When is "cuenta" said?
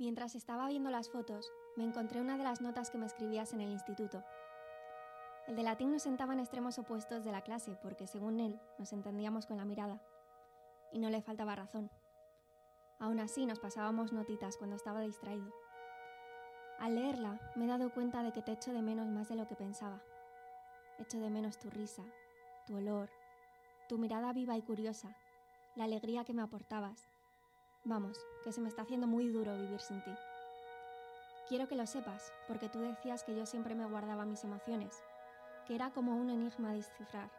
17.92-18.22